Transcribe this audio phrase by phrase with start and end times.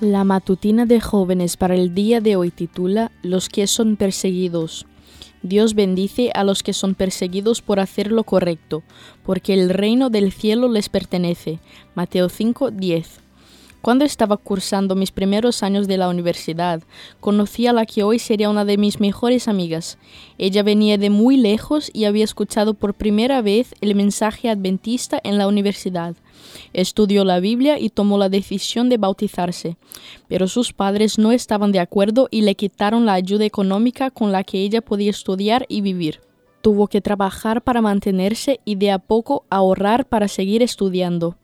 [0.00, 4.86] La matutina de jóvenes para el día de hoy titula Los que son perseguidos.
[5.42, 8.82] Dios bendice a los que son perseguidos por hacer lo correcto,
[9.26, 11.58] porque el reino del cielo les pertenece.
[11.94, 13.20] Mateo 5, 10.
[13.82, 16.82] Cuando estaba cursando mis primeros años de la universidad,
[17.18, 19.96] conocí a la que hoy sería una de mis mejores amigas.
[20.36, 25.38] Ella venía de muy lejos y había escuchado por primera vez el mensaje adventista en
[25.38, 26.14] la universidad.
[26.74, 29.78] Estudió la Biblia y tomó la decisión de bautizarse,
[30.28, 34.44] pero sus padres no estaban de acuerdo y le quitaron la ayuda económica con la
[34.44, 36.20] que ella podía estudiar y vivir.
[36.62, 41.36] Tuvo que trabajar para mantenerse y de a poco ahorrar para seguir estudiando.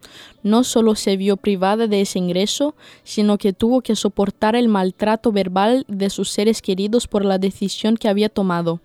[0.47, 5.33] No solo se vio privada de ese ingreso, sino que tuvo que soportar el maltrato
[5.33, 8.81] verbal de sus seres queridos por la decisión que había tomado.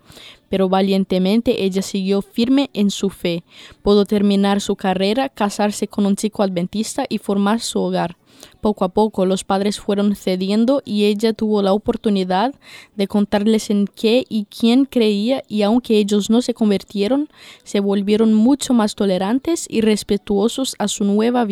[0.48, 3.44] Pero valientemente ella siguió firme en su fe.
[3.80, 8.16] Pudo terminar su carrera, casarse con un chico adventista y formar su hogar.
[8.60, 12.54] Poco a poco los padres fueron cediendo y ella tuvo la oportunidad
[12.96, 17.28] de contarles en qué y quién creía y aunque ellos no se convirtieron,
[17.64, 21.51] se volvieron mucho más tolerantes y respetuosos a su nueva vida.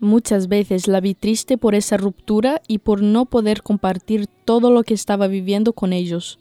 [0.00, 4.84] Muchas veces la vi triste por esa ruptura y por no poder compartir todo lo
[4.84, 6.38] que estaba viviendo con ellos,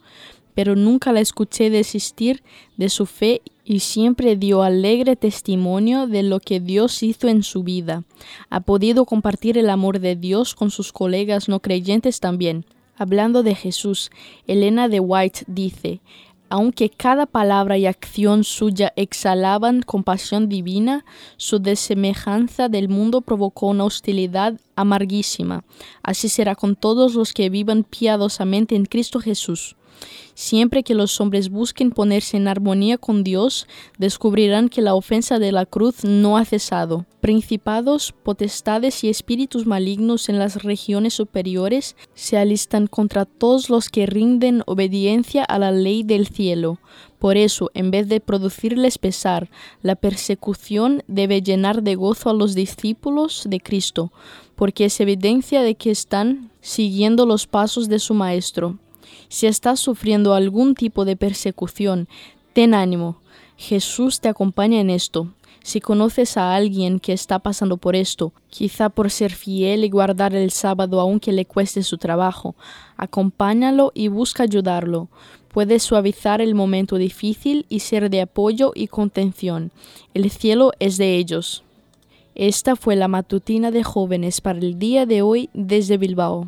[0.53, 2.43] pero nunca la escuché desistir
[2.77, 7.63] de su fe y siempre dio alegre testimonio de lo que Dios hizo en su
[7.63, 8.03] vida.
[8.49, 12.63] Ha podido compartir el amor de Dios con sus colegas no creyentes también.
[12.95, 14.09] Hablando de Jesús,
[14.47, 15.99] Elena de White dice,
[16.49, 21.05] aunque cada palabra y acción suya exhalaban compasión divina,
[21.37, 25.63] su desemejanza del mundo provocó una hostilidad amarguísima.
[26.03, 29.76] Así será con todos los que vivan piadosamente en Cristo Jesús.
[30.33, 35.51] Siempre que los hombres busquen ponerse en armonía con Dios, descubrirán que la ofensa de
[35.51, 37.07] la cruz no ha cesado.
[37.21, 44.05] Principados, potestades y espíritus malignos en las regiones superiores se alistan contra todos los que
[44.05, 46.79] rinden obediencia a la ley del cielo.
[47.17, 49.49] Por eso, en vez de producirles pesar,
[49.81, 54.11] la persecución debe llenar de gozo a los discípulos de Cristo,
[54.55, 58.77] porque es evidencia de que están siguiendo los pasos de su Maestro.
[59.29, 62.07] Si estás sufriendo algún tipo de persecución,
[62.53, 63.17] ten ánimo.
[63.57, 65.27] Jesús te acompaña en esto.
[65.63, 70.33] Si conoces a alguien que está pasando por esto, quizá por ser fiel y guardar
[70.33, 72.55] el sábado aunque le cueste su trabajo,
[72.95, 75.09] acompáñalo y busca ayudarlo.
[75.51, 79.71] Puedes suavizar el momento difícil y ser de apoyo y contención.
[80.13, 81.63] El cielo es de ellos.
[82.33, 86.47] Esta fue la matutina de jóvenes para el día de hoy desde Bilbao.